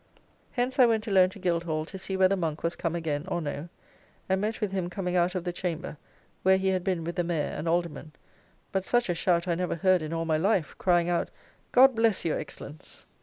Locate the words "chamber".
5.53-5.95